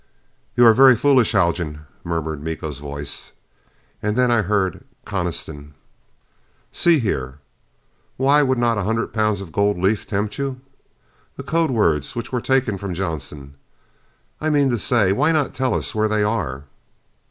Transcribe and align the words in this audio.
"You 0.55 0.65
are 0.65 0.73
very 0.73 0.95
foolish, 0.95 1.33
Haljan," 1.33 1.81
murmured 2.03 2.41
Miko's 2.41 2.79
voice. 2.79 3.33
And 4.01 4.15
then 4.15 4.31
I 4.31 4.41
heard 4.41 4.83
Coniston: 5.05 5.75
"See 6.71 6.97
here, 6.97 7.37
why 8.17 8.41
would 8.41 8.57
not 8.57 8.79
a 8.79 8.83
hundred 8.83 9.13
pounds 9.13 9.41
of 9.41 9.51
gold 9.51 9.77
leaf 9.77 10.07
tempt 10.07 10.39
you? 10.39 10.59
The 11.37 11.43
code 11.43 11.69
words 11.69 12.15
which 12.15 12.31
were 12.31 12.41
taken 12.41 12.79
from 12.79 12.95
Johnson 12.95 13.53
I 14.41 14.49
mean 14.49 14.71
to 14.71 14.79
say, 14.79 15.11
why 15.11 15.31
not 15.31 15.53
tell 15.53 15.75
us 15.75 15.93
where 15.93 16.07
they 16.07 16.23
are?" 16.23 16.63